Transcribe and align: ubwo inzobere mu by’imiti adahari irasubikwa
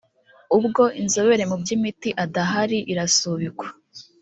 ubwo 0.57 0.83
inzobere 1.01 1.43
mu 1.49 1.55
by’imiti 1.61 2.09
adahari 2.23 2.77
irasubikwa 2.91 3.67